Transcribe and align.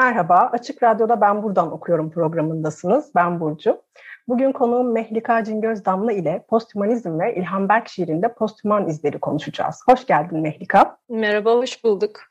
Merhaba, 0.00 0.50
Açık 0.52 0.82
Radyo'da 0.82 1.20
Ben 1.20 1.42
Buradan 1.42 1.72
Okuyorum 1.72 2.10
programındasınız. 2.10 3.14
Ben 3.14 3.40
Burcu. 3.40 3.82
Bugün 4.28 4.52
konuğum 4.52 4.92
Mehlika 4.92 5.44
Cingöz 5.44 5.84
Damla 5.84 6.12
ile 6.12 6.44
posthumanizm 6.48 7.18
ve 7.18 7.34
İlhan 7.34 7.68
Berk 7.68 7.88
şiirinde 7.88 8.34
posthuman 8.34 8.88
izleri 8.88 9.20
konuşacağız. 9.20 9.82
Hoş 9.90 10.06
geldin 10.06 10.40
Mehlika. 10.40 10.96
Merhaba, 11.08 11.54
hoş 11.54 11.84
bulduk. 11.84 12.29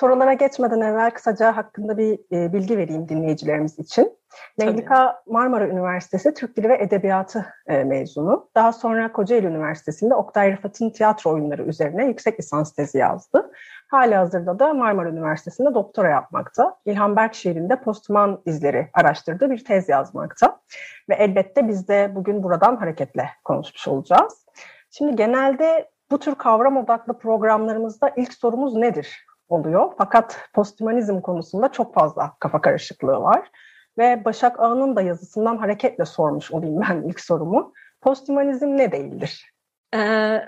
Sorulara 0.00 0.32
geçmeden 0.32 0.80
evvel 0.80 1.10
kısaca 1.10 1.56
hakkında 1.56 1.98
bir 1.98 2.18
e, 2.32 2.52
bilgi 2.52 2.78
vereyim 2.78 3.08
dinleyicilerimiz 3.08 3.78
için. 3.78 4.18
Mehlika 4.58 5.22
Marmara 5.26 5.68
Üniversitesi 5.68 6.34
Türk 6.34 6.56
Dili 6.56 6.68
ve 6.68 6.78
Edebiyatı 6.80 7.46
e, 7.66 7.84
mezunu. 7.84 8.48
Daha 8.54 8.72
sonra 8.72 9.12
Kocaeli 9.12 9.46
Üniversitesi'nde 9.46 10.14
Oktay 10.14 10.52
Rıfat'ın 10.52 10.90
tiyatro 10.90 11.30
oyunları 11.30 11.62
üzerine 11.62 12.06
yüksek 12.06 12.40
lisans 12.40 12.72
tezi 12.72 12.98
yazdı. 12.98 13.50
Hali 13.88 14.14
hazırda 14.14 14.58
da 14.58 14.74
Marmara 14.74 15.08
Üniversitesi'nde 15.08 15.74
doktora 15.74 16.08
yapmakta. 16.08 16.76
İlhan 16.84 17.16
Berk 17.16 17.34
şiirinde 17.34 17.80
postman 17.80 18.42
izleri 18.46 18.90
araştırdığı 18.92 19.50
bir 19.50 19.64
tez 19.64 19.88
yazmakta. 19.88 20.60
Ve 21.08 21.14
elbette 21.14 21.68
biz 21.68 21.88
de 21.88 22.12
bugün 22.14 22.42
buradan 22.42 22.76
hareketle 22.76 23.30
konuşmuş 23.44 23.88
olacağız. 23.88 24.46
Şimdi 24.90 25.16
genelde 25.16 25.90
bu 26.10 26.18
tür 26.18 26.34
kavram 26.34 26.76
odaklı 26.76 27.18
programlarımızda 27.18 28.12
ilk 28.16 28.34
sorumuz 28.34 28.74
nedir 28.74 29.26
oluyor. 29.48 29.92
Fakat 29.98 30.38
posthumanizm 30.54 31.20
konusunda 31.20 31.72
çok 31.72 31.94
fazla 31.94 32.36
kafa 32.40 32.60
karışıklığı 32.60 33.20
var. 33.20 33.50
Ve 33.98 34.24
Başak 34.24 34.60
Ağa'nın 34.60 34.96
da 34.96 35.02
yazısından 35.02 35.56
hareketle 35.56 36.04
sormuş 36.04 36.52
olayım 36.52 36.80
ben 36.80 37.02
ilk 37.08 37.20
sorumu. 37.20 37.72
Posthumanizm 38.00 38.76
ne 38.76 38.92
değildir? 38.92 39.54
Ee, 39.94 39.98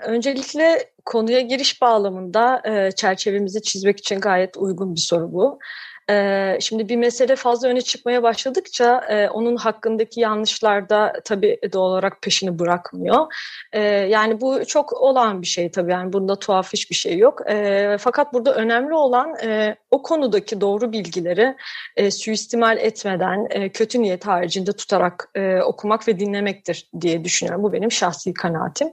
öncelikle 0.03 0.91
konuya 1.05 1.41
giriş 1.41 1.81
bağlamında 1.81 2.61
e, 2.65 2.91
çerçevemizi 2.91 3.61
çizmek 3.61 3.99
için 3.99 4.19
gayet 4.19 4.57
uygun 4.57 4.95
bir 4.95 4.99
soru 4.99 5.33
bu. 5.33 5.59
Ee, 6.09 6.57
şimdi 6.61 6.89
bir 6.89 6.95
mesele 6.95 7.35
fazla 7.35 7.67
öne 7.67 7.81
çıkmaya 7.81 8.23
başladıkça 8.23 9.01
e, 9.09 9.29
onun 9.29 9.55
hakkındaki 9.55 10.19
yanlışlar 10.19 10.89
da 10.89 11.13
tabii 11.25 11.59
doğal 11.73 11.91
olarak 11.91 12.21
peşini 12.21 12.59
bırakmıyor. 12.59 13.33
Ee, 13.73 13.81
yani 13.81 14.41
bu 14.41 14.65
çok 14.65 14.93
olan 14.93 15.41
bir 15.41 15.47
şey 15.47 15.71
tabii 15.71 15.91
yani 15.91 16.13
bunda 16.13 16.39
tuhaf 16.39 16.73
hiçbir 16.73 16.95
şey 16.95 17.17
yok. 17.17 17.41
Ee, 17.49 17.97
fakat 17.99 18.33
burada 18.33 18.55
önemli 18.55 18.93
olan 18.93 19.35
e, 19.43 19.75
o 19.91 20.01
konudaki 20.01 20.61
doğru 20.61 20.91
bilgileri 20.91 21.55
e, 21.95 22.11
suistimal 22.11 22.77
etmeden 22.77 23.47
e, 23.49 23.69
kötü 23.69 24.01
niyet 24.01 24.27
haricinde 24.27 24.71
tutarak 24.71 25.29
e, 25.35 25.61
okumak 25.61 26.07
ve 26.07 26.19
dinlemektir 26.19 26.89
diye 27.01 27.23
düşünüyorum. 27.23 27.63
Bu 27.63 27.73
benim 27.73 27.91
şahsi 27.91 28.33
kanaatim. 28.33 28.87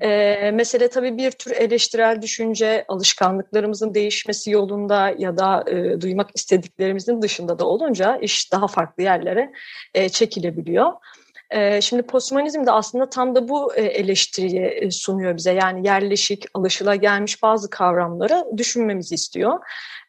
E, 0.00 0.50
mesele 0.50 0.88
tabii 0.88 1.16
bir 1.16 1.30
tür 1.30 1.50
eleştirel 1.50 2.22
düşünce, 2.22 2.84
alışkanlıklarımızın 2.88 3.94
değişmesi 3.94 4.50
yolunda 4.50 5.14
ya 5.18 5.36
da 5.38 5.64
e, 5.70 6.00
duymak 6.00 6.30
istediklerimizin 6.48 7.22
dışında 7.22 7.58
da 7.58 7.66
olunca 7.66 8.16
iş 8.16 8.52
daha 8.52 8.66
farklı 8.66 9.02
yerlere 9.02 9.52
e, 9.94 10.08
çekilebiliyor. 10.08 10.92
E, 11.50 11.80
şimdi 11.80 12.02
posthumanizm 12.02 12.66
de 12.66 12.70
aslında 12.70 13.10
tam 13.10 13.34
da 13.34 13.48
bu 13.48 13.74
e, 13.74 13.82
eleştiriyi 13.82 14.60
e, 14.60 14.90
sunuyor 14.90 15.36
bize. 15.36 15.52
Yani 15.52 15.86
yerleşik, 15.86 16.44
alışılagelmiş 16.54 17.42
bazı 17.42 17.70
kavramları 17.70 18.44
düşünmemizi 18.56 19.14
istiyor. 19.14 19.58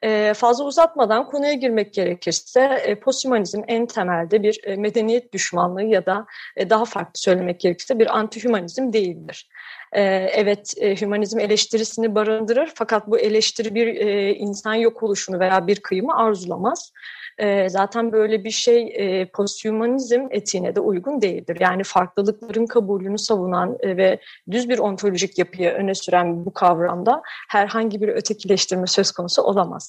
E, 0.03 0.33
fazla 0.33 0.65
uzatmadan 0.65 1.25
konuya 1.25 1.53
girmek 1.53 1.93
gerekirse 1.93 2.61
e, 2.85 2.99
posthumanizm 2.99 3.61
en 3.67 3.85
temelde 3.85 4.43
bir 4.43 4.59
e, 4.63 4.75
medeniyet 4.75 5.33
düşmanlığı 5.33 5.83
ya 5.83 6.05
da 6.05 6.25
e, 6.55 6.69
daha 6.69 6.85
farklı 6.85 7.19
söylemek 7.19 7.59
gerekirse 7.59 7.99
bir 7.99 8.17
antihümanizm 8.17 8.93
değildir. 8.93 9.49
E, 9.93 10.01
evet 10.33 10.73
e, 10.77 11.01
hümanizm 11.01 11.39
eleştirisini 11.39 12.15
barındırır 12.15 12.71
fakat 12.75 13.07
bu 13.07 13.19
eleştiri 13.19 13.75
bir 13.75 13.87
e, 13.87 14.33
insan 14.33 14.73
yok 14.73 15.03
oluşunu 15.03 15.39
veya 15.39 15.67
bir 15.67 15.79
kıyımı 15.79 16.15
arzulamaz. 16.15 16.91
E, 17.37 17.69
zaten 17.69 18.11
böyle 18.11 18.43
bir 18.43 18.51
şey 18.51 18.93
e, 18.95 19.25
posthumanizm 19.25 20.27
etiğine 20.31 20.75
de 20.75 20.79
uygun 20.79 21.21
değildir. 21.21 21.57
Yani 21.59 21.83
farklılıkların 21.83 22.65
kabulünü 22.65 23.17
savunan 23.17 23.77
ve 23.83 24.19
düz 24.51 24.69
bir 24.69 24.79
ontolojik 24.79 25.39
yapıyı 25.39 25.69
öne 25.69 25.95
süren 25.95 26.45
bu 26.45 26.53
kavramda 26.53 27.21
herhangi 27.49 28.01
bir 28.01 28.07
ötekileştirme 28.07 28.87
söz 28.87 29.11
konusu 29.11 29.41
olamaz. 29.41 29.88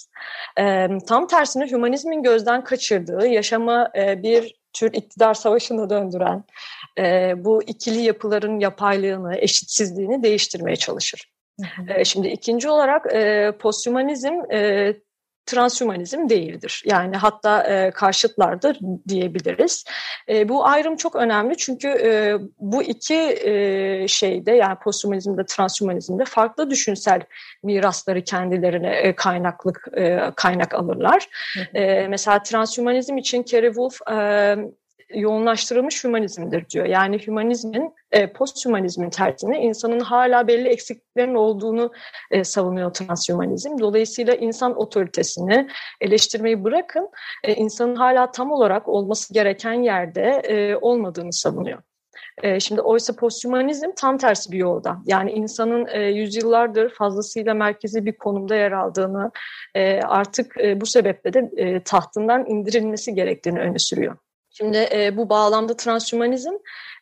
E, 0.59 0.89
tam 1.09 1.27
tersine 1.27 1.71
hümanizmin 1.71 2.23
gözden 2.23 2.65
kaçırdığı, 2.65 3.27
yaşama 3.27 3.91
e, 3.97 4.23
bir 4.23 4.61
tür 4.73 4.93
iktidar 4.93 5.35
savaşına 5.35 5.91
döndüren 5.91 6.45
e, 6.99 7.35
bu 7.45 7.63
ikili 7.63 8.03
yapıların 8.03 8.61
yapaylığını, 8.61 9.37
eşitsizliğini 9.37 10.23
değiştirmeye 10.23 10.77
çalışır. 10.77 11.33
Hı 11.61 11.67
hı. 11.83 12.01
E, 12.01 12.05
şimdi 12.05 12.29
ikinci 12.29 12.69
olarak 12.69 13.15
e, 13.15 13.53
posthumanizm 13.59 14.53
e, 14.53 14.95
transhumanizm 15.47 16.29
değildir. 16.29 16.83
Yani 16.87 17.17
hatta 17.17 17.63
e, 17.63 17.91
karşıtlardır 17.91 18.79
diyebiliriz. 19.09 19.85
E, 20.29 20.49
bu 20.49 20.67
ayrım 20.67 20.97
çok 20.97 21.17
önemli 21.17 21.57
çünkü 21.57 21.89
e, 21.89 22.39
bu 22.59 22.83
iki 22.83 23.15
e, 23.45 24.09
şeyde 24.09 24.53
yani 24.53 24.79
posthumanizmde, 24.79 25.47
transhumanizmde 25.47 26.25
farklı 26.25 26.71
düşünsel 26.71 27.21
mirasları 27.63 28.25
kendilerine 28.25 28.91
e, 28.91 29.15
kaynaklık 29.15 29.89
e, 29.97 30.21
kaynak 30.37 30.75
alırlar. 30.75 31.29
E, 31.75 32.09
mesela 32.09 32.43
transhumanizm 32.43 33.17
için 33.17 33.43
Kerry 33.43 33.67
Wolf 33.67 34.01
e, 34.13 34.57
yoğunlaştırılmış 35.15 36.05
hümanizmdir 36.05 36.69
diyor. 36.71 36.87
Yani 36.87 37.19
hümanizmin, 37.27 37.95
e, 38.13 38.33
posthümanizmin 38.33 39.11
tersine 39.11 39.63
insanın 39.63 40.01
hala 40.01 40.49
belli 40.49 40.69
eksikliklerin 40.69 41.35
olduğunu 41.35 41.93
e, 42.31 42.45
savunuyor 42.45 42.95
transhümanizm. 42.95 43.79
Dolayısıyla 43.79 44.35
insan 44.35 44.79
otoritesini 44.79 45.69
eleştirmeyi 46.01 46.65
bırakın, 46.65 47.09
e, 47.45 47.55
insanın 47.55 47.97
hala 47.97 48.31
tam 48.31 48.53
olarak 48.53 48.89
olması 48.89 49.35
gereken 49.35 49.73
yerde 49.73 50.43
e, 50.45 50.77
olmadığını 50.77 51.33
savunuyor. 51.33 51.83
E, 52.43 52.61
şimdi 52.61 52.81
oysa 52.81 53.17
posthumanizm 53.17 53.91
tam 53.97 54.19
tersi 54.19 54.53
bir 54.53 54.59
yolda. 54.59 54.99
Yani 55.07 55.33
insanın 55.33 55.87
e, 55.93 56.01
yüzyıllardır 56.03 56.95
fazlasıyla 56.95 57.55
merkezi 57.55 58.07
bir 58.07 58.19
konumda 58.19 58.55
yer 58.55 58.73
aldığını, 58.73 59.31
e, 59.75 60.01
artık 60.01 60.61
e, 60.61 60.81
bu 60.81 60.87
sebeple 60.87 61.33
de 61.33 61.51
e, 61.57 61.83
tahtından 61.83 62.47
indirilmesi 62.47 63.15
gerektiğini 63.15 63.61
öne 63.61 63.79
sürüyor. 63.79 64.17
Şimdi 64.51 64.89
e, 64.93 65.17
bu 65.17 65.29
bağlamda 65.29 65.77
transhümanizm 65.77 66.53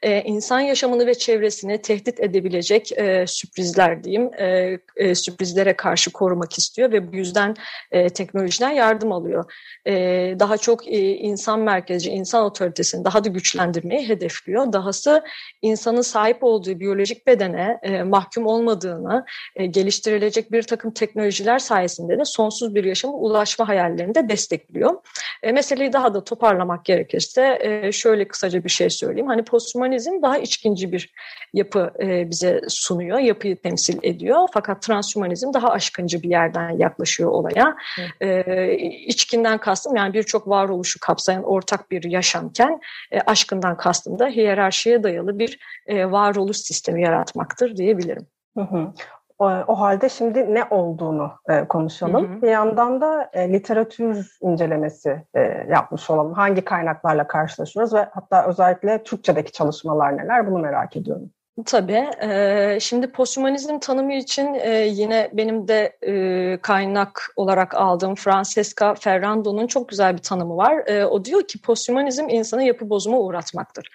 e, 0.03 0.23
insan 0.23 0.61
yaşamını 0.61 1.07
ve 1.07 1.15
çevresini 1.15 1.83
tehdit 1.83 2.21
edebilecek 2.21 2.99
e, 2.99 3.27
sürprizler 3.27 4.05
diyeyim, 4.05 4.31
e, 4.39 4.79
e, 4.97 5.15
sürprizlere 5.15 5.77
karşı 5.77 6.13
korumak 6.13 6.59
istiyor 6.59 6.93
ve 6.93 7.13
bu 7.13 7.17
yüzden 7.17 7.55
e, 7.91 8.09
teknolojiden 8.09 8.71
yardım 8.71 9.13
alıyor. 9.13 9.53
E, 9.87 9.93
daha 10.39 10.57
çok 10.57 10.89
e, 10.89 10.99
insan 11.15 11.61
merkezci, 11.61 12.11
insan 12.11 12.45
otoritesini 12.45 13.05
daha 13.05 13.25
da 13.25 13.29
güçlendirmeyi 13.29 14.09
hedefliyor. 14.09 14.73
Dahası 14.73 15.25
insanın 15.63 16.03
sahip 16.03 16.45
olduğu 16.45 16.81
biyolojik 16.81 17.27
bedene 17.27 17.79
e, 17.83 18.03
mahkum 18.03 18.47
olmadığını, 18.47 19.25
e, 19.57 19.67
geliştirilecek 19.67 20.53
bir 20.53 20.63
takım 20.63 20.91
teknolojiler 20.91 21.59
sayesinde 21.59 22.19
de 22.19 22.25
sonsuz 22.25 22.75
bir 22.75 22.85
yaşama 22.85 23.15
ulaşma 23.15 23.69
hayallerini 23.69 24.15
de 24.15 24.29
destekliyor. 24.29 24.95
E, 25.43 25.53
meseleyi 25.53 25.93
daha 25.93 26.15
da 26.15 26.25
toparlamak 26.25 26.85
gerekirse 26.85 27.38
e, 27.43 27.93
şöyle 27.93 28.29
kısaca 28.29 28.65
bir 28.65 28.71
şey 28.71 28.91
söyleyeyim. 28.91 29.27
Hani 29.27 29.45
posthuman 29.45 29.89
Hümanizm 29.89 30.23
daha 30.23 30.39
içkinci 30.39 30.93
bir 30.93 31.13
yapı 31.53 31.93
e, 32.01 32.31
bize 32.31 32.61
sunuyor, 32.69 33.19
yapıyı 33.19 33.57
temsil 33.57 33.99
ediyor. 34.03 34.49
Fakat 34.53 34.83
transhümanizm 34.83 35.53
daha 35.53 35.69
aşkıncı 35.69 36.23
bir 36.23 36.31
yerden 36.31 36.79
yaklaşıyor 36.79 37.31
olaya. 37.31 37.77
E, 38.21 38.73
içkinden 39.07 39.59
kastım 39.59 39.97
yani 39.97 40.15
birçok 40.15 40.49
varoluşu 40.49 41.01
kapsayan 41.01 41.43
ortak 41.43 41.91
bir 41.91 42.05
yaşamken 42.05 42.81
e, 43.13 43.21
aşkından 43.21 43.77
kastım 43.77 44.19
da 44.19 44.29
hiyerarşiye 44.29 45.03
dayalı 45.03 45.39
bir 45.39 45.59
e, 45.87 46.11
varoluş 46.11 46.57
sistemi 46.57 47.03
yaratmaktır 47.03 47.77
diyebilirim. 47.77 48.27
Hı 48.57 48.65
hı. 48.65 48.93
O, 49.39 49.81
halde 49.81 50.09
şimdi 50.09 50.55
ne 50.55 50.65
olduğunu 50.71 51.33
e, 51.49 51.65
konuşalım. 51.69 52.33
Hı 52.33 52.37
hı. 52.37 52.43
Bir 52.43 52.49
yandan 52.49 53.01
da 53.01 53.31
e, 53.33 53.53
literatür 53.53 54.37
incelemesi 54.41 55.25
e, 55.35 55.41
yapmış 55.71 56.11
olalım. 56.11 56.33
Hangi 56.33 56.65
kaynaklarla 56.65 57.27
karşılaşıyoruz 57.27 57.95
ve 57.95 58.09
hatta 58.11 58.47
özellikle 58.47 59.03
Türkçedeki 59.03 59.53
çalışmalar 59.53 60.17
neler 60.17 60.47
bunu 60.47 60.59
merak 60.59 60.97
ediyorum. 60.97 61.31
Tabii. 61.67 62.11
E, 62.23 62.79
şimdi 62.81 63.07
posthumanizm 63.13 63.79
tanımı 63.79 64.15
için 64.15 64.55
e, 64.55 64.71
yine 64.87 65.31
benim 65.33 65.69
de 65.69 65.97
e, 66.03 66.59
kaynak 66.63 67.33
olarak 67.37 67.75
aldığım 67.75 68.15
Francesca 68.15 68.95
Ferrando'nun 68.95 69.67
çok 69.67 69.89
güzel 69.89 70.13
bir 70.13 70.23
tanımı 70.23 70.57
var. 70.57 70.87
E, 70.87 71.05
o 71.05 71.25
diyor 71.25 71.43
ki 71.43 71.61
posthumanizm 71.61 72.29
insanı 72.29 72.63
yapı 72.63 72.91
bozuma 72.91 73.19
uğratmaktır. 73.19 73.89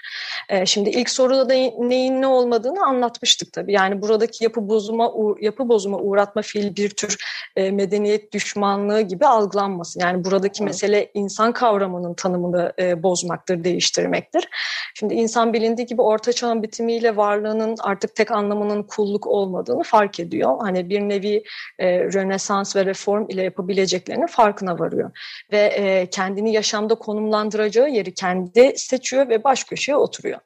E, 0.49 0.65
şimdi 0.65 0.89
ilk 0.89 1.09
soruda 1.09 1.49
da 1.49 1.53
neyin 1.79 2.21
ne 2.21 2.27
olmadığını 2.27 2.85
anlatmıştık 2.85 3.53
tabii. 3.53 3.73
Yani 3.73 4.01
buradaki 4.01 4.43
yapı 4.43 4.69
bozuma 4.69 5.11
yapı 5.41 5.69
bozuma 5.69 5.97
uğratma 5.97 6.41
fiil 6.41 6.75
bir 6.75 6.89
tür 6.89 7.17
e, 7.55 7.71
medeniyet 7.71 8.33
düşmanlığı 8.33 9.01
gibi 9.01 9.25
algılanmasın. 9.25 9.99
Yani 9.99 10.23
buradaki 10.23 10.63
mesele 10.63 11.11
insan 11.13 11.51
kavramının 11.51 12.13
tanımını 12.13 12.73
e, 12.79 13.03
bozmaktır, 13.03 13.63
değiştirmektir. 13.63 14.47
Şimdi 14.93 15.13
insan 15.13 15.53
bilindiği 15.53 15.85
gibi 15.85 16.01
orta 16.01 16.33
çağın 16.33 16.63
bitimiyle 16.63 17.17
varlığının 17.53 17.75
artık 17.83 18.15
tek 18.15 18.31
anlamının 18.31 18.83
kulluk 18.83 19.27
olmadığını 19.27 19.83
fark 19.83 20.19
ediyor. 20.19 20.57
Hani 20.61 20.89
bir 20.89 20.99
nevi 21.01 21.43
e, 21.79 21.99
Rönesans 21.99 22.75
ve 22.75 22.85
reform 22.85 23.29
ile 23.29 23.43
yapabileceklerinin 23.43 24.27
farkına 24.27 24.79
varıyor. 24.79 25.11
Ve 25.51 25.57
e, 25.57 26.09
kendini 26.09 26.53
yaşamda 26.53 26.95
konumlandıracağı 26.95 27.89
yeri 27.89 28.13
kendi 28.13 28.73
seçiyor 28.75 29.29
ve 29.29 29.43
baş 29.43 29.63
köşeye 29.63 29.95
oturuyor. 29.95 30.39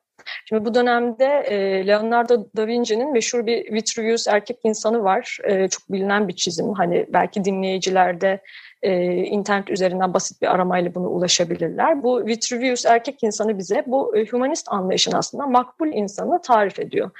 Şimdi 0.45 0.65
bu 0.65 0.74
dönemde 0.74 1.25
e, 1.25 1.88
Leonardo 1.88 2.48
da 2.57 2.68
Vinci'nin 2.68 3.13
meşhur 3.13 3.45
bir 3.45 3.74
Vitruvius 3.74 4.27
erkek 4.27 4.57
insanı 4.63 5.04
var. 5.04 5.38
E, 5.44 5.68
çok 5.68 5.92
bilinen 5.92 6.27
bir 6.27 6.36
çizim. 6.36 6.74
Hani 6.74 7.06
belki 7.09 7.44
dinleyicilerde 7.44 8.42
e, 8.82 9.14
internet 9.14 9.70
üzerinden 9.70 10.14
basit 10.14 10.42
bir 10.42 10.48
aramayla 10.48 10.96
bunu 10.96 11.08
ulaşabilirler. 11.08 12.04
Bu 12.04 12.26
Vitruvius 12.26 12.86
erkek 12.86 13.24
insanı 13.24 13.58
bize 13.58 13.84
bu 13.88 14.18
e, 14.18 14.26
humanist 14.26 14.68
anlayışın 14.72 15.12
aslında 15.12 15.48
makbul 15.48 15.88
insanı 15.88 16.42
tarif 16.42 16.80
ediyor. 16.80 17.12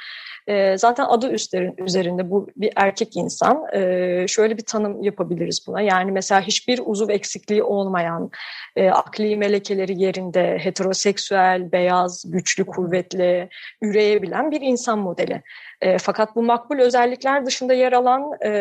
E, 0.47 0.77
zaten 0.77 1.05
adı 1.05 1.31
üstlerin, 1.31 1.75
üzerinde 1.77 2.31
bu 2.31 2.47
bir 2.55 2.73
erkek 2.75 3.15
insan. 3.15 3.65
E, 3.73 4.25
şöyle 4.27 4.57
bir 4.57 4.65
tanım 4.65 5.03
yapabiliriz 5.03 5.63
buna. 5.67 5.81
Yani 5.81 6.11
mesela 6.11 6.41
hiçbir 6.41 6.81
uzuv 6.85 7.09
eksikliği 7.09 7.63
olmayan, 7.63 8.31
e, 8.75 8.89
akli 8.89 9.38
melekeleri 9.38 10.01
yerinde, 10.01 10.57
heteroseksüel, 10.61 11.71
beyaz, 11.71 12.23
güçlü, 12.27 12.65
kuvvetli, 12.65 13.49
üreyebilen 13.81 14.51
bir 14.51 14.61
insan 14.61 14.99
modeli. 14.99 15.41
E, 15.81 15.97
fakat 15.97 16.35
bu 16.35 16.44
makbul 16.44 16.79
özellikler 16.79 17.45
dışında 17.45 17.73
yer 17.73 17.94
alan 17.94 18.31
e, 18.41 18.51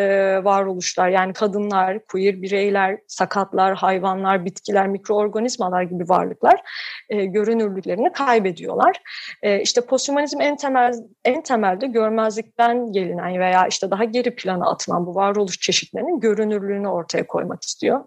varoluşlar 0.45 1.09
yani 1.09 1.33
kadınlar, 1.33 2.07
queer 2.07 2.43
bireyler, 2.43 2.99
sakatlar, 3.07 3.77
hayvanlar, 3.77 4.45
bitkiler, 4.45 4.89
mikroorganizmalar 4.89 5.83
gibi 5.83 6.09
varlıklar 6.09 6.61
e, 7.09 7.25
görünürlüklerini 7.25 8.13
kaybediyorlar. 8.13 9.01
E, 9.43 9.61
işte 9.61 9.81
posthumanizm 9.81 10.41
en 10.41 10.57
temel 10.57 10.93
en 11.25 11.43
temelde 11.81 11.99
görmezlikten 11.99 12.93
gelinen 12.93 13.41
veya 13.41 13.67
işte 13.67 13.91
daha 13.91 14.05
geri 14.05 14.35
plana 14.35 14.71
atılan 14.71 15.07
bu 15.07 15.15
varoluş 15.15 15.61
çeşitlerinin 15.61 16.21
görünürlüğünü 16.21 16.89
ortaya 16.89 17.27
koymak 17.27 17.63
istiyor. 17.63 18.01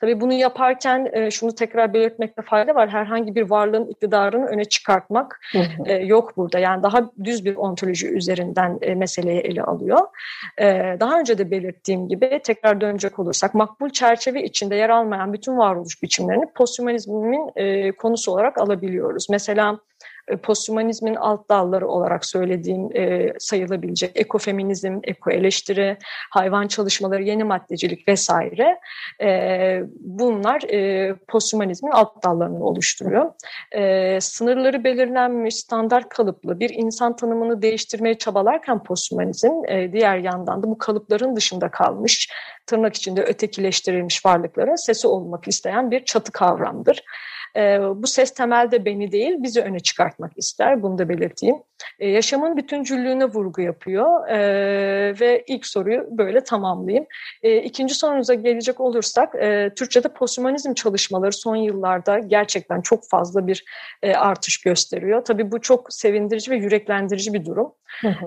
Tabii 0.00 0.20
bunu 0.20 0.32
yaparken 0.32 1.08
e, 1.12 1.30
şunu 1.30 1.54
tekrar 1.54 1.94
belirtmekte 1.94 2.42
fayda 2.42 2.74
var. 2.74 2.88
Herhangi 2.88 3.34
bir 3.34 3.50
varlığın 3.50 3.86
iktidarını 3.86 4.46
öne 4.46 4.64
çıkartmak 4.64 5.40
e, 5.84 5.94
yok 5.94 6.36
burada. 6.36 6.58
Yani 6.58 6.82
daha 6.82 7.10
düz 7.24 7.44
bir 7.44 7.56
ontoloji 7.56 8.08
üzerinden 8.08 8.78
e, 8.82 8.94
meseleyi 8.94 9.40
ele 9.40 9.62
alıyor. 9.62 10.00
Daha 11.00 11.20
önce 11.20 11.38
de 11.38 11.50
belirttiğim 11.50 12.08
gibi 12.08 12.40
tekrar 12.44 12.80
dönecek 12.80 13.18
olursak 13.18 13.54
makbul 13.54 13.90
çerçeve 13.90 14.44
içinde 14.44 14.76
yer 14.76 14.90
almayan 14.90 15.32
bütün 15.32 15.56
varoluş 15.56 16.02
biçimlerini 16.02 16.46
posthumanizmin 16.54 17.50
konusu 17.92 18.32
olarak 18.32 18.58
alabiliyoruz. 18.58 19.26
Mesela 19.30 19.78
posthumanizmin 20.42 21.14
alt 21.14 21.48
dalları 21.48 21.88
olarak 21.88 22.26
söylediğim 22.26 22.96
e, 22.96 23.32
sayılabilecek 23.38 24.10
ekofeminizm, 24.14 25.00
ekoeleştiri, 25.04 25.96
hayvan 26.30 26.66
çalışmaları, 26.66 27.22
yeni 27.22 27.44
maddecilik 27.44 28.08
vesaire 28.08 28.78
e, 29.22 29.82
bunlar 30.00 30.62
e, 30.62 31.14
posthumanizmin 31.28 31.90
alt 31.90 32.24
dallarını 32.24 32.64
oluşturuyor. 32.64 33.32
E, 33.72 34.20
sınırları 34.20 34.84
belirlenmiş, 34.84 35.56
standart 35.56 36.08
kalıplı 36.08 36.60
bir 36.60 36.70
insan 36.70 37.16
tanımını 37.16 37.62
değiştirmeye 37.62 38.18
çabalarken 38.18 38.82
posthumanizm 38.82 39.52
e, 39.68 39.92
diğer 39.92 40.18
yandan 40.18 40.62
da 40.62 40.66
bu 40.66 40.78
kalıpların 40.78 41.36
dışında 41.36 41.70
kalmış, 41.70 42.28
tırnak 42.66 42.94
içinde 42.94 43.22
ötekileştirilmiş 43.22 44.26
varlıklara 44.26 44.76
sesi 44.76 45.06
olmak 45.06 45.48
isteyen 45.48 45.90
bir 45.90 46.04
çatı 46.04 46.32
kavramdır. 46.32 47.02
E, 47.56 47.78
bu 47.80 48.06
ses 48.06 48.34
temelde 48.34 48.84
beni 48.84 49.12
değil 49.12 49.34
bizi 49.38 49.60
öne 49.60 49.80
çıkartmak 49.80 50.32
ister. 50.36 50.82
Bunu 50.82 50.98
da 50.98 51.08
belirteyim. 51.08 51.56
E, 51.98 52.08
yaşamın 52.08 52.56
bütüncüllüğüne 52.56 53.24
vurgu 53.24 53.60
yapıyor 53.60 54.28
e, 54.28 54.40
ve 55.20 55.44
ilk 55.46 55.66
soruyu 55.66 56.06
böyle 56.10 56.44
tamamlayayım. 56.44 57.06
E, 57.42 57.56
ikinci 57.56 57.94
sorunuza 57.94 58.34
gelecek 58.34 58.80
olursak 58.80 59.34
e, 59.34 59.70
Türkçe'de 59.76 60.08
posthumanizm 60.08 60.74
çalışmaları 60.74 61.32
son 61.32 61.56
yıllarda 61.56 62.18
gerçekten 62.18 62.80
çok 62.80 63.08
fazla 63.08 63.46
bir 63.46 63.64
e, 64.02 64.14
artış 64.14 64.60
gösteriyor. 64.60 65.24
Tabii 65.24 65.52
bu 65.52 65.60
çok 65.60 65.92
sevindirici 65.92 66.50
ve 66.50 66.56
yüreklendirici 66.56 67.32
bir 67.32 67.44
durum. 67.44 67.72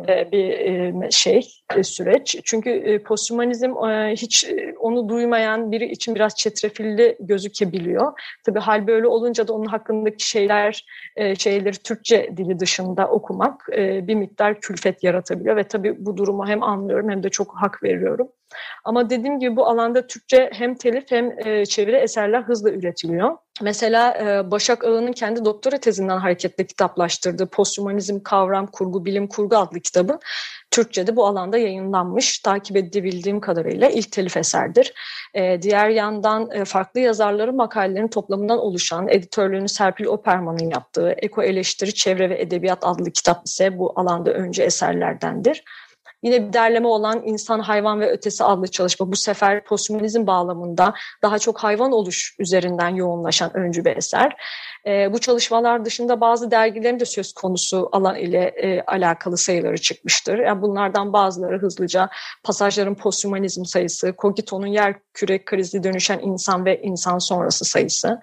E, 0.07 0.31
bir 0.31 0.49
e, 0.49 1.11
şey, 1.11 1.47
e, 1.75 1.83
süreç. 1.83 2.37
Çünkü 2.43 2.69
e, 2.69 3.03
posthumanizm 3.03 3.69
e, 3.69 4.13
hiç 4.15 4.43
e, 4.43 4.75
onu 4.79 5.09
duymayan 5.09 5.71
biri 5.71 5.85
için 5.85 6.15
biraz 6.15 6.35
çetrefilli 6.35 7.17
gözükebiliyor. 7.19 8.19
Tabii 8.45 8.59
hal 8.59 8.87
böyle 8.87 9.07
olunca 9.07 9.47
da 9.47 9.53
onun 9.53 9.65
hakkındaki 9.65 10.29
şeyler, 10.29 10.85
e, 11.15 11.35
şeyleri 11.35 11.75
Türkçe 11.75 12.29
dili 12.37 12.59
dışında 12.59 13.07
okumak 13.07 13.44
e, 13.73 14.07
bir 14.07 14.15
miktar 14.15 14.61
külfet 14.61 15.03
yaratabiliyor 15.03 15.55
ve 15.55 15.63
tabii 15.63 16.05
bu 16.05 16.17
durumu 16.17 16.47
hem 16.47 16.63
anlıyorum 16.63 17.09
hem 17.09 17.23
de 17.23 17.29
çok 17.29 17.55
hak 17.55 17.83
veriyorum. 17.83 18.27
Ama 18.83 19.09
dediğim 19.09 19.39
gibi 19.39 19.55
bu 19.55 19.67
alanda 19.67 20.07
Türkçe 20.07 20.49
hem 20.53 20.75
telif 20.75 21.11
hem 21.11 21.47
e, 21.47 21.65
çeviri 21.65 21.95
eserler 21.95 22.41
hızla 22.41 22.71
üretiliyor. 22.71 23.37
Mesela 23.61 24.17
e, 24.17 24.51
Başak 24.51 24.83
Ağa'nın 24.83 25.11
kendi 25.11 25.45
doktora 25.45 25.77
tezinden 25.77 26.17
hareketle 26.17 26.65
kitaplaştırdığı 26.65 27.47
Posthumanizm 27.47 28.19
Kavram 28.19 28.67
Kurgu 28.67 29.05
Bilim 29.05 29.27
Kurgu 29.27 29.57
adlı 29.57 29.79
kitabı 29.79 30.19
Türkçe'de 30.71 31.15
bu 31.15 31.27
alanda 31.27 31.57
yayınlanmış. 31.57 32.39
Takip 32.39 32.77
edebildiğim 32.77 33.39
kadarıyla 33.39 33.89
ilk 33.89 34.11
telif 34.11 34.37
eserdir. 34.37 34.93
E, 35.33 35.61
diğer 35.61 35.89
yandan 35.89 36.51
e, 36.51 36.65
farklı 36.65 36.99
yazarların 36.99 37.55
makalelerin 37.55 38.07
toplamından 38.07 38.59
oluşan 38.59 39.07
editörlüğünü 39.07 39.69
Serpil 39.69 40.05
Operman'ın 40.05 40.69
yaptığı 40.69 41.15
Eko 41.17 41.43
Eleştiri 41.43 41.93
Çevre 41.93 42.29
ve 42.29 42.41
Edebiyat 42.41 42.79
adlı 42.81 43.11
kitap 43.11 43.45
ise 43.45 43.79
bu 43.79 43.93
alanda 43.95 44.33
önce 44.33 44.63
eserlerdendir. 44.63 45.63
Yine 46.23 46.47
bir 46.47 46.53
derleme 46.53 46.87
olan 46.87 47.21
İnsan, 47.25 47.59
Hayvan 47.59 47.99
ve 47.99 48.11
Ötesi 48.11 48.43
adlı 48.43 48.67
çalışma 48.67 49.11
bu 49.11 49.15
sefer 49.15 49.63
postmodernizm 49.63 50.27
bağlamında 50.27 50.93
daha 51.21 51.39
çok 51.39 51.57
hayvan 51.59 51.91
oluş 51.91 52.35
üzerinden 52.39 52.89
yoğunlaşan 52.89 53.57
öncü 53.57 53.85
bir 53.85 53.97
eser. 53.97 54.35
E, 54.87 55.13
bu 55.13 55.19
çalışmalar 55.19 55.85
dışında 55.85 56.21
bazı 56.21 56.51
dergilerin 56.51 56.99
de 56.99 57.05
söz 57.05 57.33
konusu 57.33 57.89
alan 57.91 58.15
ile 58.15 58.43
e, 58.43 58.81
alakalı 58.81 59.37
sayıları 59.37 59.77
çıkmıştır. 59.77 60.37
Yani 60.39 60.61
bunlardan 60.61 61.13
bazıları 61.13 61.59
hızlıca 61.59 62.09
pasajların 62.43 62.95
posthumanizm 62.95 63.65
sayısı, 63.65 64.13
Kogito'nun 64.15 64.67
yer 64.67 64.95
küre 65.13 65.45
krizi 65.45 65.83
dönüşen 65.83 66.19
insan 66.19 66.65
ve 66.65 66.81
insan 66.81 67.17
sonrası 67.17 67.65
sayısı 67.65 68.19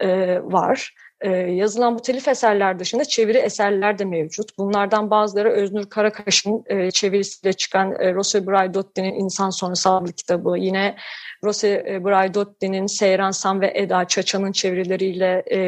e, 0.00 0.38
var. 0.42 0.94
Ee, 1.22 1.30
yazılan 1.30 1.94
bu 1.94 2.02
telif 2.02 2.28
eserler 2.28 2.78
dışında 2.78 3.04
çeviri 3.04 3.38
eserler 3.38 3.98
de 3.98 4.04
mevcut. 4.04 4.58
Bunlardan 4.58 5.10
bazıları 5.10 5.50
Öznur 5.50 5.90
Karakaş'ın 5.90 6.64
e, 6.66 6.90
çevirisiyle 6.90 7.52
çıkan 7.52 7.92
e, 8.00 8.14
Rose 8.14 8.46
Braidotti'nin 8.46 9.14
İnsan 9.14 9.50
Sonrası 9.50 9.90
adlı 9.90 10.12
kitabı. 10.12 10.58
Yine 10.58 10.96
Rose 11.44 12.00
Braidotti'nin 12.04 12.86
Seyran 12.86 13.30
Sam 13.30 13.60
ve 13.60 13.72
Eda 13.74 14.04
Çaça'nın 14.04 14.52
çevirileriyle 14.52 15.42
e, 15.50 15.58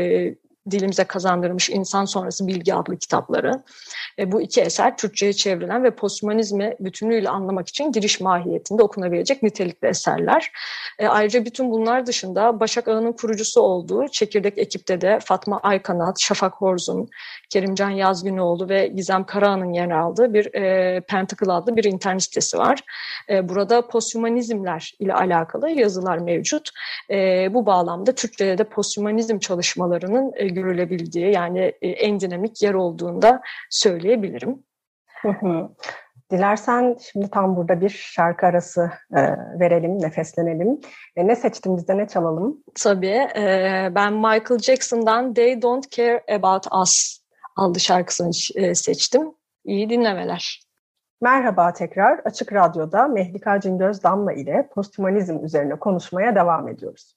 dilimize 0.70 1.04
kazandırmış 1.04 1.70
İnsan 1.70 2.04
Sonrası 2.04 2.46
Bilgi 2.46 2.74
adlı 2.74 2.96
kitapları. 2.96 3.62
E, 4.18 4.32
bu 4.32 4.40
iki 4.42 4.60
eser 4.60 4.96
Türkçe'ye 4.96 5.32
çevrilen 5.32 5.84
ve 5.84 5.90
posthumanizmi 5.90 6.76
bütünlüğüyle 6.80 7.28
anlamak 7.28 7.68
için 7.68 7.92
giriş 7.92 8.20
mahiyetinde 8.20 8.82
okunabilecek 8.82 9.42
nitelikli 9.42 9.88
eserler. 9.88 10.52
E, 10.98 11.06
ayrıca 11.06 11.44
bütün 11.44 11.70
bunlar 11.70 12.06
dışında 12.06 12.60
Başak 12.60 12.88
Ağa'nın 12.88 13.12
kurucusu 13.12 13.60
olduğu 13.60 14.08
çekirdek 14.08 14.58
ekipte 14.58 15.00
de 15.00 15.18
Fatma 15.24 15.60
Aykanat, 15.62 16.20
Şafak 16.20 16.54
Horzun, 16.54 17.08
Kerimcan 17.50 17.90
Yazgünoğlu 17.90 18.68
ve 18.68 18.86
Gizem 18.86 19.24
Karahan'ın 19.24 19.72
yer 19.72 19.90
aldığı 19.90 20.34
bir 20.34 20.54
e, 20.54 21.00
Pentacle 21.00 21.52
adlı 21.52 21.76
bir 21.76 21.84
internet 21.84 22.22
sitesi 22.22 22.58
var. 22.58 22.80
E, 23.30 23.48
burada 23.48 23.86
posthumanizmler 23.86 24.94
ile 24.98 25.14
alakalı 25.14 25.70
yazılar 25.70 26.18
mevcut. 26.18 26.70
E, 27.10 27.48
bu 27.54 27.66
bağlamda 27.66 28.14
Türkçe'de 28.14 28.58
de 28.58 28.64
posthumanizm 28.64 29.38
çalışmalarının 29.38 30.32
e, 30.36 30.53
görülebildiği 30.54 31.32
yani 31.32 31.60
e, 31.82 31.88
en 31.88 32.20
dinamik 32.20 32.62
yer 32.62 32.74
olduğunda 32.74 33.42
söyleyebilirim. 33.70 34.62
Dilersen 36.30 36.96
şimdi 37.12 37.30
tam 37.30 37.56
burada 37.56 37.80
bir 37.80 37.88
şarkı 37.88 38.46
arası 38.46 38.90
e, 39.16 39.20
verelim, 39.60 40.02
nefeslenelim. 40.02 40.80
E, 41.16 41.26
ne 41.26 41.36
seçtin 41.36 41.76
bizde, 41.76 41.98
ne 41.98 42.08
çalalım? 42.08 42.62
Tabii. 42.74 43.28
E, 43.36 43.88
ben 43.94 44.12
Michael 44.12 44.58
Jackson'dan 44.58 45.34
They 45.34 45.62
Don't 45.62 45.90
Care 45.90 46.24
About 46.36 46.66
Us 46.82 47.18
adlı 47.56 47.80
şarkısını 47.80 48.30
e, 48.54 48.74
seçtim. 48.74 49.34
İyi 49.64 49.90
dinlemeler. 49.90 50.60
Merhaba 51.20 51.72
tekrar. 51.72 52.18
Açık 52.24 52.52
Radyo'da 52.52 53.08
Mehlika 53.08 53.60
Cingöz 53.60 54.02
Damla 54.02 54.32
ile 54.32 54.68
posthumanizm 54.74 55.44
üzerine 55.44 55.78
konuşmaya 55.78 56.34
devam 56.34 56.68
ediyoruz. 56.68 57.16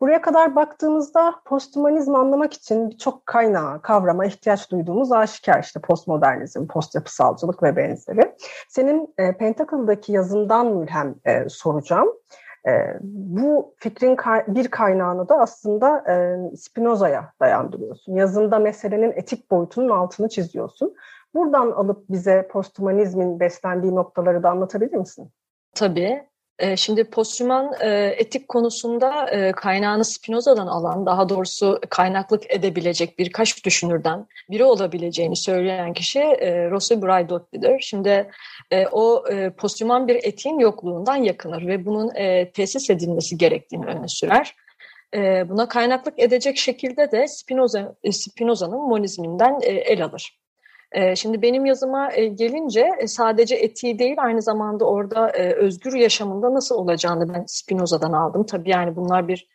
Buraya 0.00 0.20
kadar 0.20 0.56
baktığımızda 0.56 1.34
posthumanizmi 1.44 2.18
anlamak 2.18 2.52
için 2.52 2.90
birçok 2.90 3.26
kaynağa, 3.26 3.80
kavrama 3.82 4.26
ihtiyaç 4.26 4.70
duyduğumuz 4.70 5.12
aşikar. 5.12 5.62
işte 5.62 5.80
postmodernizm, 5.80 6.66
postyapısalcılık 6.66 7.62
ve 7.62 7.76
benzeri. 7.76 8.34
Senin 8.68 9.14
e, 9.18 9.36
Pentacle'daki 9.36 10.12
yazından 10.12 10.66
mülhem 10.66 11.14
e, 11.24 11.48
soracağım. 11.48 12.08
E, 12.66 12.70
bu 13.02 13.74
fikrin 13.76 14.16
kay 14.16 14.44
bir 14.46 14.68
kaynağını 14.68 15.28
da 15.28 15.38
aslında 15.38 16.04
e, 16.08 16.36
Spinoza'ya 16.56 17.32
dayandırıyorsun. 17.40 18.14
Yazında 18.14 18.58
meselenin 18.58 19.12
etik 19.12 19.50
boyutunun 19.50 19.88
altını 19.88 20.28
çiziyorsun. 20.28 20.94
Buradan 21.34 21.70
alıp 21.70 22.08
bize 22.10 22.48
posthumanizmin 22.48 23.40
beslendiği 23.40 23.94
noktaları 23.94 24.42
da 24.42 24.50
anlatabilir 24.50 24.96
misin? 24.96 25.30
Tabii. 25.74 26.29
Ee, 26.60 26.76
şimdi 26.76 27.04
posthuman 27.04 27.72
e, 27.80 28.14
etik 28.18 28.48
konusunda 28.48 29.30
e, 29.30 29.52
kaynağını 29.52 30.04
Spinoza'dan 30.04 30.66
alan, 30.66 31.06
daha 31.06 31.28
doğrusu 31.28 31.80
kaynaklık 31.90 32.54
edebilecek 32.54 33.18
birkaç 33.18 33.64
düşünürden 33.64 34.26
biri 34.50 34.64
olabileceğini 34.64 35.36
söyleyen 35.36 35.92
kişi 35.92 36.18
e, 36.18 36.70
Rossi 36.70 37.02
Braidotti'dir. 37.02 37.80
Şimdi 37.80 38.30
o 38.92 39.24
posthuman 39.58 40.08
bir 40.08 40.14
etiğin 40.14 40.58
yokluğundan 40.58 41.16
yakınır 41.16 41.66
ve 41.66 41.86
bunun 41.86 42.10
tesis 42.44 42.90
edilmesi 42.90 43.38
gerektiğini 43.38 43.86
öne 43.86 44.08
sürer. 44.08 44.54
Buna 45.48 45.68
kaynaklık 45.68 46.18
edecek 46.18 46.58
şekilde 46.58 47.12
de 47.12 47.28
Spinoza, 47.28 47.94
Spinoza'nın 48.10 48.78
monizminden 48.78 49.58
el 49.62 50.04
alır. 50.04 50.39
Ee, 50.92 51.16
şimdi 51.16 51.42
benim 51.42 51.66
yazıma 51.66 52.12
e, 52.12 52.26
gelince 52.26 52.90
e, 52.98 53.06
sadece 53.06 53.56
etiği 53.56 53.98
değil 53.98 54.16
aynı 54.18 54.42
zamanda 54.42 54.84
orada 54.84 55.30
e, 55.30 55.52
özgür 55.52 55.92
yaşamında 55.92 56.54
nasıl 56.54 56.74
olacağını 56.74 57.34
ben 57.34 57.44
Spinoza'dan 57.46 58.12
aldım. 58.12 58.46
Tabii 58.46 58.70
yani 58.70 58.96
bunlar 58.96 59.28
bir 59.28 59.48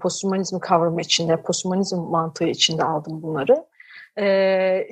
posthumanizm 0.00 0.58
kavramı 0.58 1.00
içinde, 1.00 1.36
posthumanizm 1.36 1.96
mantığı 1.96 2.44
içinde 2.44 2.84
aldım 2.84 3.22
bunları. 3.22 3.64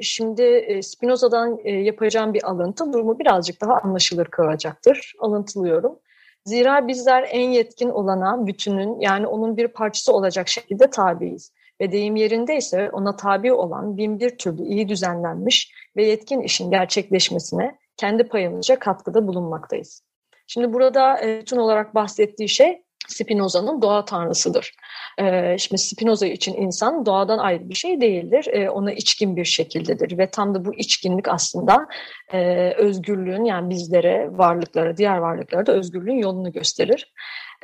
Şimdi 0.02 0.78
Spinoza'dan 0.82 1.68
yapacağım 1.68 2.34
bir 2.34 2.50
alıntı 2.50 2.92
durumu 2.92 3.18
birazcık 3.18 3.60
daha 3.60 3.72
anlaşılır 3.72 4.26
kılacaktır. 4.26 5.14
Alıntılıyorum. 5.18 5.98
Zira 6.44 6.88
bizler 6.88 7.28
en 7.30 7.50
yetkin 7.50 7.88
olana, 7.88 8.46
bütünün 8.46 9.00
yani 9.00 9.26
onun 9.26 9.56
bir 9.56 9.68
parçası 9.68 10.12
olacak 10.12 10.48
şekilde 10.48 10.90
tabiiz 10.90 11.52
ve 11.80 11.92
deyim 11.92 12.16
yerindeyse 12.16 12.90
ona 12.92 13.16
tabi 13.16 13.52
olan 13.52 13.96
bin 13.96 14.20
bir 14.20 14.38
türlü 14.38 14.62
iyi 14.62 14.88
düzenlenmiş 14.88 15.72
ve 15.96 16.06
yetkin 16.06 16.40
işin 16.40 16.70
gerçekleşmesine 16.70 17.78
kendi 17.96 18.24
payımızca 18.24 18.78
katkıda 18.78 19.26
bulunmaktayız. 19.26 20.02
Şimdi 20.46 20.72
burada 20.72 21.22
e, 21.22 21.40
bütün 21.40 21.56
olarak 21.56 21.94
bahsettiği 21.94 22.48
şey 22.48 22.86
Spinoza'nın 23.08 23.82
doğa 23.82 24.04
tanrısıdır. 24.04 24.72
Ee, 25.18 25.58
şimdi 25.58 25.82
Spinoza 25.82 26.26
için 26.26 26.54
insan 26.54 27.06
doğadan 27.06 27.38
ayrı 27.38 27.68
bir 27.68 27.74
şey 27.74 28.00
değildir. 28.00 28.46
Ee, 28.52 28.70
ona 28.70 28.92
içkin 28.92 29.36
bir 29.36 29.44
şekildedir 29.44 30.18
ve 30.18 30.30
tam 30.30 30.54
da 30.54 30.64
bu 30.64 30.74
içkinlik 30.74 31.28
aslında 31.28 31.86
e, 32.32 32.70
özgürlüğün 32.76 33.44
yani 33.44 33.70
bizlere, 33.70 34.28
varlıklara, 34.30 34.96
diğer 34.96 35.16
varlıklara 35.16 35.66
da 35.66 35.72
özgürlüğün 35.72 36.18
yolunu 36.18 36.52
gösterir. 36.52 37.12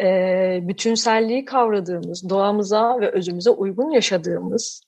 Ee, 0.00 0.58
bütünselliği 0.62 1.44
kavradığımız, 1.44 2.28
doğamıza 2.28 3.00
ve 3.00 3.10
özümüze 3.10 3.50
uygun 3.50 3.90
yaşadığımız 3.90 4.82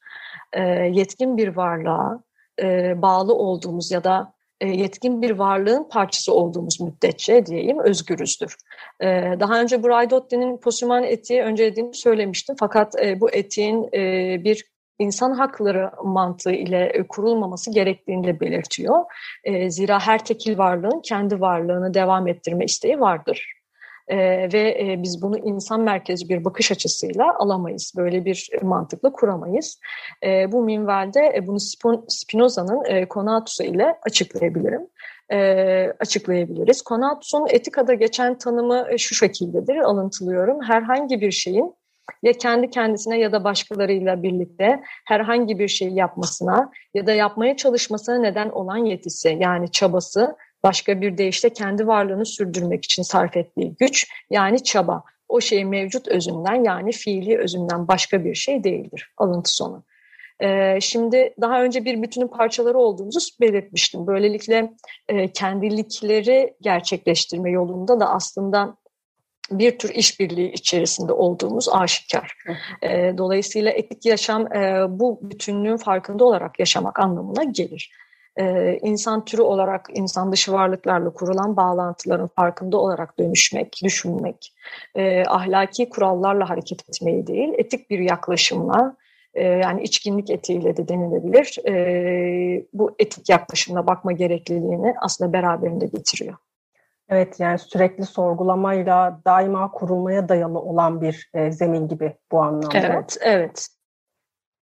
e, 0.53 0.63
yetkin 0.71 1.37
bir 1.37 1.49
varlığa 1.49 2.23
e, 2.63 3.03
bağlı 3.03 3.35
olduğumuz 3.35 3.91
ya 3.91 4.05
da 4.05 4.35
e, 4.61 4.69
yetkin 4.69 5.23
bir 5.23 5.31
varlığın 5.31 5.89
parçası 5.89 6.35
olduğumuz 6.35 6.81
müddetçe 6.81 7.47
diyeyim 7.47 7.79
özgürüzdür. 7.79 8.57
E, 9.01 9.07
daha 9.41 9.61
önce 9.61 9.83
Braidotti'nin 9.83 10.57
posüman 10.57 11.05
etiği 11.05 11.43
öncelediğini 11.43 11.95
söylemiştim. 11.95 12.57
Fakat 12.59 13.03
e, 13.03 13.21
bu 13.21 13.31
etiğin 13.31 13.93
bir 14.45 14.65
insan 14.99 15.31
hakları 15.33 15.91
mantığı 16.05 16.53
ile 16.53 17.05
kurulmaması 17.09 17.71
gerektiğini 17.71 18.27
de 18.27 18.41
belirtiyor. 18.41 19.05
Zira 19.69 20.01
her 20.01 20.25
tekil 20.25 20.59
varlığın 20.59 21.01
kendi 21.01 21.41
varlığını 21.41 21.95
devam 21.95 22.29
ettirme 22.29 22.65
isteği 22.65 23.01
vardır. 23.01 23.54
E, 24.09 24.17
ve 24.53 24.77
e, 24.81 25.03
biz 25.03 25.23
bunu 25.23 25.39
insan 25.39 25.81
merkezi 25.81 26.29
bir 26.29 26.45
bakış 26.45 26.73
açısıyla 26.73 27.39
alamayız. 27.39 27.93
Böyle 27.97 28.25
bir 28.25 28.51
mantıkla 28.63 29.13
kuramayız. 29.13 29.81
E, 30.25 30.53
bu 30.53 30.63
minvalde 30.63 31.33
e, 31.37 31.47
bunu 31.47 31.61
Spinoza'nın 32.09 32.85
e, 32.85 33.09
Konatus'u 33.09 33.63
ile 33.63 33.99
açıklayabilirim. 34.03 34.87
E, 35.33 35.39
açıklayabiliriz. 36.01 36.83
Konatus'un 36.83 37.47
etikada 37.51 37.95
geçen 37.95 38.39
tanımı 38.39 38.87
e, 38.91 38.99
şu 38.99 39.15
şekildedir, 39.15 39.77
alıntılıyorum. 39.77 40.63
Herhangi 40.63 41.21
bir 41.21 41.31
şeyin 41.31 41.75
ya 42.23 42.33
kendi 42.33 42.71
kendisine 42.71 43.19
ya 43.19 43.33
da 43.33 43.45
başkalarıyla 43.45 44.23
birlikte 44.23 44.83
herhangi 45.05 45.59
bir 45.59 45.69
şey 45.69 45.89
yapmasına 45.89 46.71
ya 46.95 47.07
da 47.07 47.13
yapmaya 47.13 47.57
çalışmasına 47.57 48.19
neden 48.19 48.51
olan 48.51 48.77
yetisi 48.77 49.37
yani 49.41 49.71
çabası 49.71 50.37
başka 50.65 51.01
bir 51.01 51.19
deyişle 51.19 51.51
kendi 51.51 51.87
varlığını 51.87 52.27
sürdürmek 52.27 52.85
için 52.85 53.03
sarf 53.03 53.37
ettiği 53.37 53.75
güç 53.81 54.07
yani 54.31 54.63
çaba. 54.63 55.03
O 55.29 55.41
şey 55.41 55.65
mevcut 55.65 56.09
özünden 56.09 56.65
yani 56.65 56.93
fiili 56.93 57.39
özünden 57.39 57.89
başka 57.89 58.25
bir 58.25 58.35
şey 58.35 58.65
değildir. 58.65 59.13
Alıntı 59.17 59.55
sonu. 59.55 59.85
Ee, 60.41 60.79
şimdi 60.81 61.35
daha 61.41 61.63
önce 61.63 61.85
bir 61.85 62.03
bütünün 62.03 62.29
parçaları 62.29 62.79
olduğumuzu 62.79 63.21
belirtmiştim. 63.41 64.07
Böylelikle 64.07 64.73
e, 65.09 65.33
kendilikleri 65.33 66.55
gerçekleştirme 66.61 67.51
yolunda 67.51 68.01
da 68.01 68.11
aslında 68.11 68.77
bir 69.51 69.79
tür 69.79 69.95
işbirliği 69.95 70.53
içerisinde 70.53 71.13
olduğumuz 71.13 71.69
aşikar. 71.69 72.37
E, 72.83 73.19
dolayısıyla 73.19 73.71
etik 73.71 74.07
yaşam 74.07 74.57
e, 74.57 74.87
bu 74.89 75.19
bütünlüğün 75.23 75.77
farkında 75.77 76.25
olarak 76.25 76.59
yaşamak 76.59 77.01
anlamına 77.01 77.45
gelir 77.45 77.91
e, 78.41 78.79
insan 78.83 79.25
türü 79.25 79.43
olarak 79.43 79.89
insan 79.95 80.33
dışı 80.33 80.53
varlıklarla 80.53 81.11
kurulan 81.11 81.57
bağlantıların 81.57 82.29
farkında 82.29 82.79
olarak 82.79 83.19
dönüşmek, 83.19 83.81
düşünmek, 83.85 84.55
e, 84.95 85.25
ahlaki 85.25 85.89
kurallarla 85.89 86.51
hareket 86.51 86.89
etmeyi 86.89 87.27
değil, 87.27 87.55
etik 87.59 87.91
bir 87.91 87.99
yaklaşımla, 87.99 88.97
e, 89.35 89.45
yani 89.45 89.83
içkinlik 89.83 90.31
etiğiyle 90.31 90.77
de 90.77 90.89
denilebilir, 90.89 91.59
e, 91.69 92.67
bu 92.73 92.95
etik 92.99 93.29
yaklaşımla 93.29 93.87
bakma 93.87 94.13
gerekliliğini 94.13 94.95
aslında 95.01 95.33
beraberinde 95.33 95.87
getiriyor. 95.87 96.35
Evet 97.09 97.41
yani 97.41 97.59
sürekli 97.59 98.05
sorgulamayla 98.05 99.21
daima 99.27 99.71
kurulmaya 99.71 100.29
dayalı 100.29 100.59
olan 100.59 101.01
bir 101.01 101.31
e, 101.35 101.53
zemin 101.53 101.89
gibi 101.89 102.17
bu 102.33 102.43
anlamda. 102.43 102.79
Evet, 102.79 103.19
evet. 103.21 103.69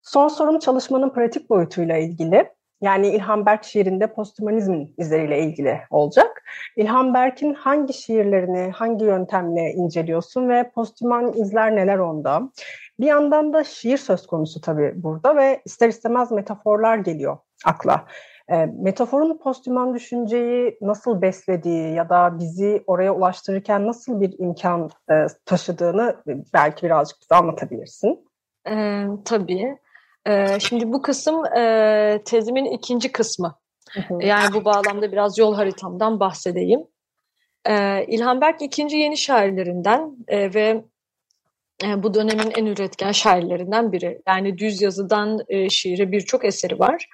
Son 0.03 0.29
sorum 0.29 0.59
çalışmanın 0.59 1.11
pratik 1.11 1.51
boyutuyla 1.51 1.97
ilgili. 1.97 2.51
Yani 2.81 3.09
İlhan 3.09 3.47
Berk 3.47 3.65
şiirinde 3.65 4.13
posthumanizmin 4.13 4.95
izleriyle 4.99 5.39
ilgili 5.39 5.81
olacak. 5.91 6.43
İlhan 6.77 7.15
Berk'in 7.15 7.55
hangi 7.55 7.93
şiirlerini, 7.93 8.71
hangi 8.71 9.05
yöntemle 9.05 9.73
inceliyorsun 9.73 10.49
ve 10.49 10.71
posthuman 10.71 11.33
izler 11.33 11.77
neler 11.77 11.99
onda? 11.99 12.51
Bir 13.01 13.07
yandan 13.07 13.53
da 13.53 13.65
şiir 13.65 13.97
söz 13.97 14.27
konusu 14.27 14.61
tabii 14.61 14.93
burada 14.97 15.37
ve 15.37 15.61
ister 15.65 15.89
istemez 15.89 16.31
metaforlar 16.33 16.97
geliyor 16.97 17.39
akla. 17.65 18.07
E, 18.49 18.67
metaforun 18.67 19.39
posthuman 19.39 19.95
düşünceyi 19.95 20.79
nasıl 20.81 21.23
beslediği 21.23 21.95
ya 21.95 22.09
da 22.09 22.39
bizi 22.39 22.85
oraya 22.87 23.15
ulaştırırken 23.15 23.87
nasıl 23.87 24.21
bir 24.21 24.35
imkan 24.39 24.91
e, 25.11 25.27
taşıdığını 25.45 26.17
belki 26.55 26.87
birazcık 26.87 27.21
bize 27.21 27.35
anlatabilirsin. 27.35 28.29
E, 28.69 29.05
tabii. 29.25 29.79
Ee, 30.27 30.61
şimdi 30.61 30.93
bu 30.93 31.03
kısım 31.03 31.45
e, 31.47 32.23
tezimin 32.25 32.65
ikinci 32.65 33.13
kısmı. 33.13 33.55
Yani 34.21 34.55
bu 34.55 34.65
bağlamda 34.65 35.13
biraz 35.13 35.39
yol 35.39 35.55
haritamdan 35.55 36.21
bahsedeyim. 36.21 36.81
Ee, 37.69 38.05
İlhan 38.09 38.41
Berk 38.41 38.63
ikinci 38.63 38.97
yeni 38.97 39.17
şairlerinden 39.17 40.17
e, 40.29 40.55
ve 40.55 40.85
e, 41.85 42.03
bu 42.03 42.15
dönemin 42.15 42.53
en 42.57 42.67
üretken 42.67 43.13
şairlerinden 43.13 43.93
biri. 43.93 44.23
Yani 44.29 44.59
düz 44.59 44.83
yazıdan 44.83 45.41
e, 45.49 45.69
şiire 45.71 46.13
birçok 46.13 46.45
eseri 46.45 46.79
var. 46.79 47.09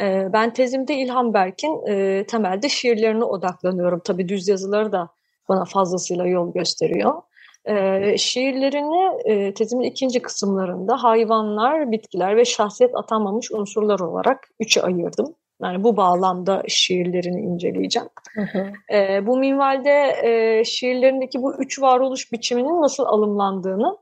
E, 0.00 0.32
ben 0.32 0.52
tezimde 0.52 0.94
İlhan 0.94 1.34
Berk'in 1.34 1.86
e, 1.86 2.26
temelde 2.26 2.68
şiirlerine 2.68 3.24
odaklanıyorum. 3.24 4.00
Tabii 4.04 4.28
düz 4.28 4.48
yazıları 4.48 4.92
da 4.92 5.08
bana 5.48 5.64
fazlasıyla 5.64 6.26
yol 6.26 6.52
gösteriyor. 6.52 7.22
E, 7.66 8.18
şiirlerini 8.18 9.22
e, 9.24 9.54
tezimin 9.54 9.84
ikinci 9.84 10.22
kısımlarında 10.22 11.02
hayvanlar, 11.02 11.92
bitkiler 11.92 12.36
ve 12.36 12.44
şahsiyet 12.44 12.94
atanmamış 12.94 13.52
unsurlar 13.52 14.00
olarak 14.00 14.48
üçe 14.60 14.82
ayırdım. 14.82 15.34
Yani 15.62 15.84
bu 15.84 15.96
bağlamda 15.96 16.62
şiirlerini 16.68 17.40
inceleyeceğim. 17.40 18.08
Hı 18.34 18.42
hı. 18.42 18.72
E, 18.96 19.26
bu 19.26 19.36
minvalde 19.38 20.16
e, 20.22 20.64
şiirlerindeki 20.64 21.42
bu 21.42 21.54
üç 21.54 21.82
varoluş 21.82 22.32
biçiminin 22.32 22.82
nasıl 22.82 23.04
alımlandığını 23.04 23.98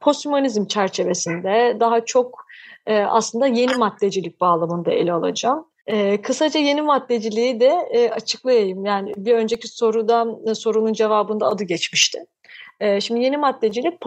posthumanizm 0.00 0.66
çerçevesinde 0.66 1.76
daha 1.80 2.04
çok 2.04 2.46
e, 2.86 2.98
aslında 2.98 3.46
yeni 3.46 3.76
maddecilik 3.76 4.40
bağlamında 4.40 4.90
ele 4.90 5.12
alacağım. 5.12 5.66
E, 5.86 6.22
kısaca 6.22 6.60
yeni 6.60 6.82
maddeciliği 6.82 7.60
de 7.60 7.88
e, 7.90 8.10
açıklayayım. 8.10 8.84
Yani 8.84 9.12
bir 9.16 9.34
önceki 9.34 9.68
soruda 9.68 10.26
e, 10.50 10.54
sorunun 10.54 10.92
cevabında 10.92 11.46
adı 11.46 11.64
geçmişti. 11.64 12.26
E, 12.80 13.00
şimdi 13.00 13.24
yeni 13.24 13.36
maddecilik 13.36 14.00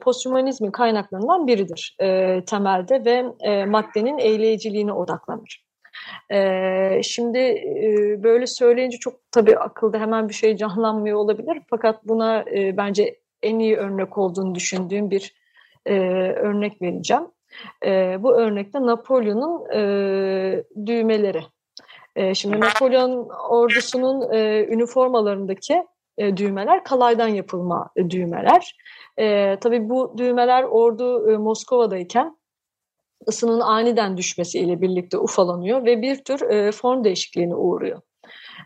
posthumanizmin 0.00 0.70
kaynaklarından 0.70 1.46
biridir 1.46 1.96
e, 2.00 2.40
temelde 2.44 3.04
ve 3.04 3.24
e, 3.40 3.64
maddenin 3.64 4.18
eyleyiciliğine 4.18 4.92
odaklanır. 4.92 5.66
E, 6.30 7.02
şimdi 7.02 7.38
e, 7.38 8.22
böyle 8.22 8.46
söyleyince 8.46 8.98
çok 8.98 9.32
tabii 9.32 9.58
akılda 9.58 9.98
hemen 9.98 10.28
bir 10.28 10.34
şey 10.34 10.56
canlanmıyor 10.56 11.18
olabilir. 11.18 11.62
Fakat 11.70 12.04
buna 12.04 12.44
e, 12.54 12.76
bence 12.76 13.20
en 13.42 13.58
iyi 13.58 13.76
örnek 13.76 14.18
olduğunu 14.18 14.54
düşündüğüm 14.54 15.10
bir 15.10 15.34
e, 15.86 15.94
örnek 16.32 16.82
vereceğim. 16.82 17.24
E, 17.86 18.22
bu 18.22 18.36
örnekte 18.36 18.82
Napolyon'un 18.82 19.70
e, 19.74 20.64
düğmeleri. 20.86 21.42
E, 22.16 22.34
şimdi 22.34 22.60
Napolyon 22.60 23.28
ordusunun 23.50 24.32
e, 24.32 24.66
üniformalarındaki 24.66 25.86
e, 26.18 26.36
düğmeler 26.36 26.84
kalaydan 26.84 27.28
yapılma 27.28 27.90
e, 27.96 28.10
düğmeler. 28.10 28.76
E, 29.18 29.56
tabii 29.60 29.88
bu 29.88 30.14
düğmeler 30.18 30.62
ordu 30.62 31.30
e, 31.30 31.36
Moskova'dayken 31.36 32.36
ısının 33.28 33.60
aniden 33.60 34.16
düşmesiyle 34.16 34.80
birlikte 34.80 35.18
ufalanıyor 35.18 35.84
ve 35.84 36.02
bir 36.02 36.24
tür 36.24 36.40
e, 36.40 36.72
form 36.72 37.04
değişikliğine 37.04 37.54
uğruyor. 37.54 38.00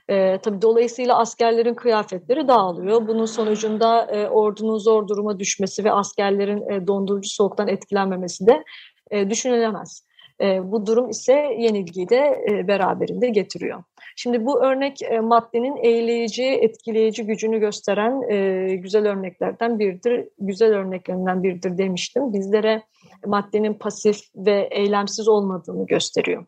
E, 0.09 0.39
tabii 0.39 0.63
dolayısıyla 0.63 1.19
askerlerin 1.19 1.75
kıyafetleri 1.75 2.49
dağılıyor. 2.49 3.09
Bunun 3.09 3.27
sonucunda 3.27 4.05
e, 4.05 4.29
ordunun 4.29 4.79
zor 4.79 5.09
duruma 5.09 5.39
düşmesi 5.39 5.85
ve 5.85 5.93
askerlerin 5.93 6.71
e, 6.71 6.87
dondurucu 6.87 7.29
soğuktan 7.29 7.69
etkilenmemesi 7.69 8.47
de 8.47 8.65
e, 9.11 9.31
düşünülemez. 9.31 10.11
E, 10.41 10.73
bu 10.73 10.87
durum 10.87 11.11
ise 11.11 11.33
yenilgiyi 11.59 12.09
de 12.09 12.45
e, 12.51 12.69
beraberinde 12.69 13.29
getiriyor. 13.29 13.83
Şimdi 14.17 14.47
bu 14.47 14.63
örnek 14.65 15.03
e, 15.03 15.21
maddenin 15.21 15.77
eğleyici, 15.77 16.45
etkileyici 16.45 17.27
gücünü 17.27 17.59
gösteren 17.59 18.31
e, 18.31 18.77
güzel 18.77 19.09
örneklerden 19.09 19.79
biridir. 19.79 20.29
Güzel 20.39 20.75
örneklerinden 20.75 21.43
biridir 21.43 21.79
demiştim. 21.79 22.33
Bizlere 22.33 22.83
maddenin 23.27 23.75
pasif 23.75 24.21
ve 24.37 24.69
eylemsiz 24.71 25.29
olmadığını 25.29 25.87
gösteriyor. 25.87 26.47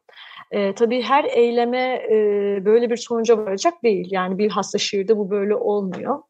E, 0.53 0.75
tabii 0.75 1.03
her 1.03 1.25
eyleme 1.25 2.03
e, 2.11 2.17
böyle 2.65 2.91
bir 2.91 2.97
sonuca 2.97 3.39
varacak 3.39 3.83
değil. 3.83 4.09
Yani 4.11 4.39
bir 4.39 4.51
hasta 4.51 4.79
şiirde 4.79 5.17
bu 5.17 5.31
böyle 5.31 5.55
olmuyor. 5.55 6.23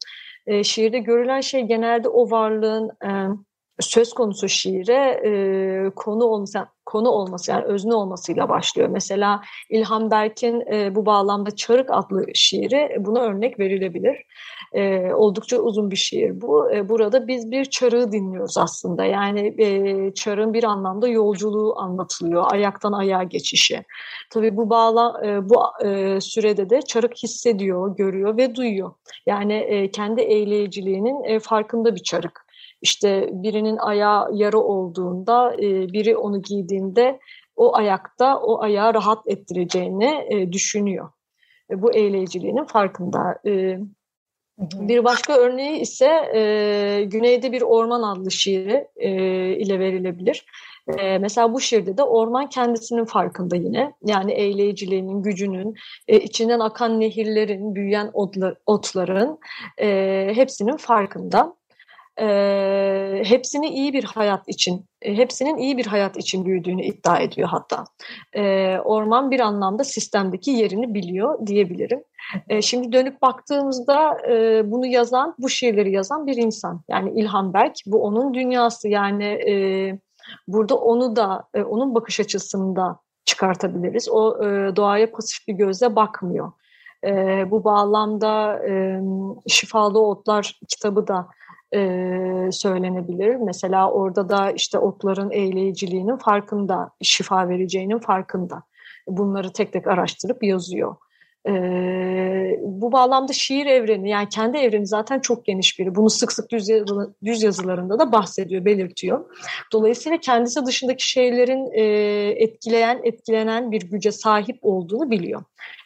E, 0.47 0.65
şiirde 0.65 0.99
görülen 0.99 1.41
şey 1.41 1.63
genelde 1.63 2.09
o 2.09 2.31
varlığın 2.31 2.91
e, 3.05 3.11
söz 3.81 4.13
konusu 4.13 4.49
şiire 4.49 5.21
e, 5.25 5.91
konu 5.97 6.25
olması, 6.25 6.59
konu 6.87 7.09
olması 7.09 7.51
yani 7.51 7.65
özne 7.65 7.95
olmasıyla 7.95 8.49
başlıyor. 8.49 8.89
Mesela 8.89 9.41
İlhan 9.71 10.11
Berk'in 10.11 10.61
e, 10.73 10.95
bu 10.95 11.07
bağlamda 11.07 11.57
Çarık 11.57 11.91
adlı 11.91 12.27
şiiri 12.35 12.97
buna 12.99 13.21
örnek 13.21 13.59
verilebilir. 13.59 14.25
E, 14.73 15.13
oldukça 15.13 15.59
uzun 15.59 15.91
bir 15.91 15.97
şiir 15.97 16.41
bu. 16.41 16.73
E, 16.73 16.89
burada 16.89 17.29
biz 17.29 17.51
bir 17.51 17.65
çarığı 17.65 18.13
dinliyoruz 18.13 18.59
aslında. 18.59 19.05
Yani 19.05 19.55
e, 19.59 20.15
çarığın 20.15 20.55
bir 20.55 20.65
anlamda 20.65 21.09
yolculuğu 21.09 21.79
anlatılıyor. 21.79 22.53
Ayaktan 22.53 22.93
ayağa 22.93 23.23
geçişi. 23.23 23.85
Tabii 24.31 24.57
bu 24.57 24.71
bağla 24.71 25.27
e, 25.27 25.49
bu 25.49 25.63
e, 25.85 26.21
sürede 26.21 26.71
de 26.71 26.83
çarık 26.83 27.17
hissediyor, 27.17 27.97
görüyor 27.97 28.37
ve 28.37 28.55
duyuyor. 28.55 28.93
Yani 29.27 29.55
e, 29.55 29.91
kendi 29.91 30.21
eğleyiciliğinin 30.21 31.25
e, 31.25 31.41
farkında 31.41 31.95
bir 31.95 32.03
çarık. 32.03 32.42
İşte 32.83 33.29
birinin 33.33 33.77
ayağı 33.77 34.29
yara 34.33 34.59
olduğunda, 34.59 35.55
e, 35.55 35.93
biri 35.93 36.17
onu 36.17 36.43
giydiğinde 36.43 37.19
o 37.57 37.77
ayakta 37.77 38.39
o 38.41 38.63
ayağı 38.63 38.95
rahat 38.95 39.19
ettireceğini 39.27 40.27
e, 40.31 40.53
düşünüyor. 40.53 41.11
E, 41.71 41.83
bu 41.83 41.93
eğleyiciliğinin 41.93 42.65
farkında. 42.65 43.39
E, 43.47 43.79
bir 44.59 45.05
başka 45.05 45.37
örneği 45.37 45.81
ise 45.81 46.31
e, 46.35 47.05
Güneyde 47.05 47.53
Bir 47.53 47.63
Orman 47.63 48.03
adlı 48.03 48.31
şiiri 48.31 48.89
e, 48.97 49.11
ile 49.57 49.79
verilebilir. 49.79 50.47
E, 50.99 51.19
mesela 51.19 51.53
bu 51.53 51.61
şiirde 51.61 51.97
de 51.97 52.03
orman 52.03 52.49
kendisinin 52.49 53.05
farkında 53.05 53.57
yine. 53.57 53.93
Yani 54.05 54.33
eğleyiciliğinin, 54.33 55.23
gücünün, 55.23 55.75
e, 56.09 56.21
içinden 56.21 56.61
akan 56.61 57.01
nehirlerin, 57.01 57.75
büyüyen 57.75 58.11
otlar, 58.13 58.55
otların 58.67 59.39
e, 59.79 60.31
hepsinin 60.35 60.77
farkında 60.77 61.55
e, 62.21 63.23
hepsini 63.25 63.69
iyi 63.69 63.93
bir 63.93 64.05
hayat 64.05 64.49
için, 64.49 64.87
e, 65.03 65.17
hepsinin 65.17 65.57
iyi 65.57 65.77
bir 65.77 65.87
hayat 65.87 66.17
için 66.17 66.45
büyüdüğünü 66.45 66.83
iddia 66.83 67.19
ediyor 67.19 67.49
hatta. 67.49 67.85
E, 68.33 68.77
orman 68.79 69.31
bir 69.31 69.41
anlamda 69.41 69.85
sistemdeki 69.85 70.51
yerini 70.51 70.95
biliyor 70.95 71.47
diyebilirim. 71.47 72.05
E, 72.49 72.63
şimdi 72.63 72.93
dönüp 72.93 73.23
baktığımızda 73.23 74.17
e, 74.29 74.63
bunu 74.71 74.87
yazan, 74.87 75.35
bu 75.39 75.49
şiirleri 75.49 75.93
yazan 75.93 76.27
bir 76.27 76.37
insan. 76.37 76.81
Yani 76.89 77.21
İlhan 77.21 77.55
Berk, 77.55 77.77
bu 77.87 78.03
onun 78.03 78.35
dünyası. 78.35 78.89
Yani 78.89 79.25
e, 79.25 79.55
burada 80.49 80.77
onu 80.77 81.17
da, 81.17 81.45
e, 81.55 81.63
onun 81.63 81.95
bakış 81.95 82.21
açısında 82.21 82.99
çıkartabiliriz. 83.25 84.09
O 84.09 84.45
e, 84.45 84.77
doğaya 84.77 85.11
pasif 85.11 85.49
bir 85.49 85.53
gözle 85.53 85.97
bakmıyor. 85.97 86.53
E, 87.05 87.11
bu 87.51 87.65
bağlamda 87.65 88.59
e, 88.69 89.01
Şifalı 89.49 90.01
Otlar 90.01 90.61
kitabı 90.69 91.07
da 91.09 91.29
e, 91.75 92.53
söylenebilir. 92.53 93.37
Mesela 93.37 93.91
orada 93.91 94.29
da 94.29 94.51
işte 94.51 94.79
otların 94.79 95.31
eğleyiciliğinin 95.31 96.17
farkında, 96.17 96.91
şifa 97.03 97.49
vereceğinin 97.49 97.99
farkında. 97.99 98.63
Bunları 99.07 99.53
tek 99.53 99.73
tek 99.73 99.87
araştırıp 99.87 100.43
yazıyor. 100.43 100.97
E, 101.49 101.53
bu 102.63 102.93
bağlamda 102.93 103.33
şiir 103.33 103.67
evreni 103.67 104.11
yani 104.11 104.29
kendi 104.29 104.59
evreni 104.59 104.87
zaten 104.87 105.21
çok 105.21 105.45
geniş 105.45 105.79
biri. 105.79 105.95
Bunu 105.95 106.11
sık 106.11 106.33
sık 106.33 106.51
düz, 106.51 106.69
yazı, 106.69 107.15
düz 107.25 107.43
yazılarında 107.43 107.99
da 107.99 108.13
bahsediyor, 108.13 108.65
belirtiyor. 108.65 109.25
Dolayısıyla 109.73 110.19
kendisi 110.19 110.67
dışındaki 110.67 111.11
şeylerin 111.11 111.71
e, 111.73 111.83
etkileyen, 112.43 113.01
etkilenen 113.05 113.73
bir 113.73 113.83
güce 113.83 114.13
sahip 114.13 114.59
olduğunu 114.63 115.11
biliyor. 115.11 115.43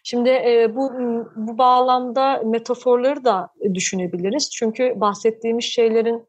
Şimdi 0.09 0.29
e, 0.29 0.77
bu 0.77 0.93
bu 1.37 1.59
bağlamda 1.59 2.43
metaforları 2.45 3.25
da 3.25 3.49
düşünebiliriz. 3.75 4.51
Çünkü 4.51 4.93
bahsettiğimiz 4.97 5.65
şeylerin 5.65 6.29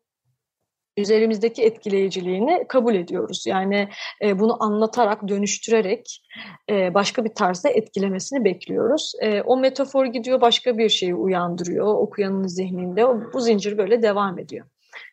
üzerimizdeki 0.97 1.63
etkileyiciliğini 1.63 2.65
kabul 2.69 2.95
ediyoruz. 2.95 3.43
Yani 3.47 3.89
e, 4.23 4.39
bunu 4.39 4.63
anlatarak, 4.63 5.27
dönüştürerek 5.27 6.23
e, 6.69 6.93
başka 6.93 7.25
bir 7.25 7.35
tarzda 7.35 7.69
etkilemesini 7.69 8.45
bekliyoruz. 8.45 9.13
E, 9.21 9.41
o 9.41 9.57
metafor 9.57 10.05
gidiyor 10.05 10.41
başka 10.41 10.77
bir 10.77 10.89
şeyi 10.89 11.15
uyandırıyor 11.15 11.95
okuyanın 11.95 12.47
zihninde. 12.47 13.05
O, 13.05 13.19
bu 13.33 13.41
zincir 13.41 13.77
böyle 13.77 14.01
devam 14.01 14.39
ediyor. 14.39 14.65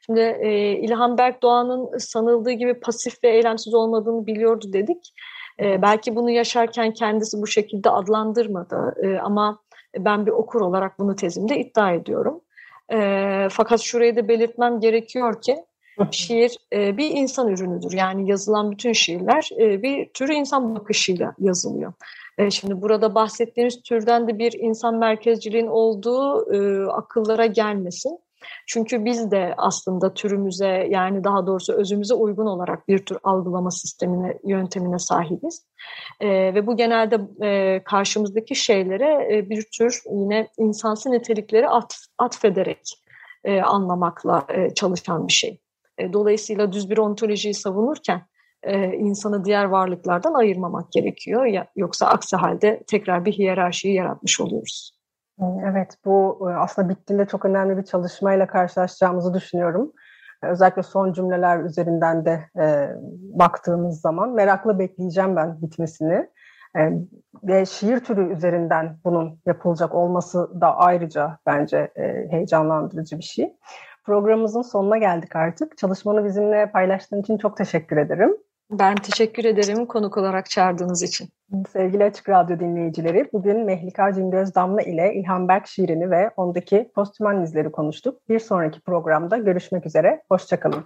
Şimdi 0.06 0.20
e, 0.20 0.72
İlhan 0.72 1.18
Berk 1.18 1.42
Doğan'ın 1.42 1.98
sanıldığı 1.98 2.52
gibi 2.52 2.80
pasif 2.80 3.24
ve 3.24 3.28
eylemsiz 3.28 3.74
olmadığını 3.74 4.26
biliyordu 4.26 4.72
dedik. 4.72 5.12
E, 5.60 5.82
belki 5.82 6.16
bunu 6.16 6.30
yaşarken 6.30 6.92
kendisi 6.92 7.42
bu 7.42 7.46
şekilde 7.46 7.90
adlandırmadı 7.90 8.94
e, 9.02 9.18
ama 9.18 9.58
ben 9.98 10.26
bir 10.26 10.30
okur 10.30 10.60
olarak 10.60 10.98
bunu 10.98 11.16
tezimde 11.16 11.58
iddia 11.58 11.92
ediyorum. 11.92 12.40
E, 12.92 13.48
fakat 13.50 13.80
şurayı 13.80 14.16
da 14.16 14.28
belirtmem 14.28 14.80
gerekiyor 14.80 15.40
ki 15.40 15.56
şiir 16.10 16.56
e, 16.72 16.96
bir 16.96 17.10
insan 17.10 17.48
ürünüdür. 17.48 17.92
Yani 17.92 18.30
yazılan 18.30 18.70
bütün 18.70 18.92
şiirler 18.92 19.48
e, 19.58 19.82
bir 19.82 20.08
tür 20.08 20.28
insan 20.28 20.74
bakışıyla 20.74 21.34
yazılıyor. 21.38 21.92
E, 22.38 22.50
şimdi 22.50 22.82
burada 22.82 23.14
bahsettiğimiz 23.14 23.82
türden 23.82 24.28
de 24.28 24.38
bir 24.38 24.52
insan 24.52 24.98
merkezciliğin 24.98 25.66
olduğu 25.66 26.54
e, 26.54 26.86
akıllara 26.90 27.46
gelmesin. 27.46 28.18
Çünkü 28.66 29.04
biz 29.04 29.30
de 29.30 29.54
aslında 29.56 30.14
türümüze 30.14 30.86
yani 30.90 31.24
daha 31.24 31.46
doğrusu 31.46 31.72
özümüze 31.72 32.14
uygun 32.14 32.46
olarak 32.46 32.88
bir 32.88 32.98
tür 32.98 33.18
algılama 33.22 33.70
sistemine, 33.70 34.38
yöntemine 34.44 34.98
sahibiz. 34.98 35.66
E, 36.20 36.28
ve 36.28 36.66
bu 36.66 36.76
genelde 36.76 37.20
e, 37.42 37.82
karşımızdaki 37.84 38.54
şeylere 38.54 39.36
e, 39.36 39.50
bir 39.50 39.66
tür 39.78 40.02
yine 40.10 40.48
insansı 40.58 41.10
nitelikleri 41.10 41.68
atf, 41.68 41.96
atfederek 42.18 43.04
e, 43.44 43.60
anlamakla 43.60 44.46
e, 44.48 44.74
çalışan 44.74 45.28
bir 45.28 45.32
şey. 45.32 45.60
E, 45.98 46.12
dolayısıyla 46.12 46.72
düz 46.72 46.90
bir 46.90 46.98
ontolojiyi 46.98 47.54
savunurken 47.54 48.22
e, 48.62 48.96
insanı 48.96 49.44
diğer 49.44 49.64
varlıklardan 49.64 50.34
ayırmamak 50.34 50.92
gerekiyor. 50.92 51.44
Ya, 51.44 51.66
yoksa 51.76 52.06
aksi 52.06 52.36
halde 52.36 52.82
tekrar 52.86 53.24
bir 53.24 53.32
hiyerarşiyi 53.32 53.94
yaratmış 53.94 54.40
oluyoruz. 54.40 55.03
Evet, 55.40 55.96
bu 56.04 56.48
e, 56.50 56.54
aslında 56.54 56.88
bittiğinde 56.88 57.26
çok 57.26 57.44
önemli 57.44 57.76
bir 57.76 57.82
çalışmayla 57.82 58.46
karşılaşacağımızı 58.46 59.34
düşünüyorum. 59.34 59.92
E, 60.42 60.46
özellikle 60.46 60.82
son 60.82 61.12
cümleler 61.12 61.60
üzerinden 61.60 62.24
de 62.24 62.44
e, 62.58 62.90
baktığımız 63.38 64.00
zaman 64.00 64.30
merakla 64.30 64.78
bekleyeceğim 64.78 65.36
ben 65.36 65.62
bitmesini. 65.62 66.30
E, 66.76 66.92
ve 67.44 67.66
şiir 67.66 68.00
türü 68.00 68.32
üzerinden 68.32 68.98
bunun 69.04 69.40
yapılacak 69.46 69.94
olması 69.94 70.60
da 70.60 70.76
ayrıca 70.76 71.38
bence 71.46 71.92
e, 71.96 72.26
heyecanlandırıcı 72.30 73.18
bir 73.18 73.24
şey. 73.24 73.56
Programımızın 74.04 74.62
sonuna 74.62 74.98
geldik 74.98 75.36
artık. 75.36 75.78
Çalışmanı 75.78 76.24
bizimle 76.24 76.70
paylaştığın 76.70 77.20
için 77.20 77.38
çok 77.38 77.56
teşekkür 77.56 77.96
ederim. 77.96 78.36
Ben 78.70 78.94
teşekkür 78.94 79.44
ederim 79.44 79.86
konuk 79.86 80.16
olarak 80.16 80.50
çağırdığınız 80.50 81.02
için. 81.02 81.28
Sevgili 81.68 82.04
Açık 82.04 82.28
Radyo 82.28 82.60
dinleyicileri, 82.60 83.28
bugün 83.32 83.64
Mehlika 83.64 84.12
Cingöz 84.12 84.54
Damla 84.54 84.82
ile 84.82 85.14
İlhan 85.14 85.48
Berk 85.48 85.66
şiirini 85.66 86.10
ve 86.10 86.30
ondaki 86.36 86.90
postüman 86.94 87.42
izleri 87.42 87.72
konuştuk. 87.72 88.28
Bir 88.28 88.38
sonraki 88.38 88.80
programda 88.80 89.36
görüşmek 89.36 89.86
üzere, 89.86 90.22
hoşçakalın. 90.28 90.84